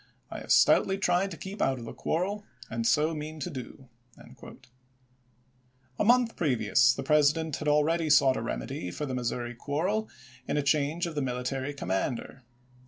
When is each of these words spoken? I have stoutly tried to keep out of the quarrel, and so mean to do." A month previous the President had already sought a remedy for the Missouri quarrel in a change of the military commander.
I 0.31 0.39
have 0.39 0.51
stoutly 0.51 0.97
tried 0.97 1.29
to 1.29 1.37
keep 1.37 1.61
out 1.61 1.77
of 1.77 1.85
the 1.85 1.93
quarrel, 1.93 2.43
and 2.71 2.87
so 2.87 3.13
mean 3.13 3.39
to 3.41 3.51
do." 3.51 3.87
A 5.99 6.03
month 6.03 6.35
previous 6.35 6.91
the 6.91 7.03
President 7.03 7.57
had 7.57 7.67
already 7.67 8.09
sought 8.09 8.35
a 8.35 8.41
remedy 8.41 8.89
for 8.89 9.05
the 9.05 9.13
Missouri 9.13 9.53
quarrel 9.53 10.09
in 10.47 10.57
a 10.57 10.63
change 10.63 11.05
of 11.05 11.13
the 11.13 11.21
military 11.21 11.71
commander. 11.75 12.41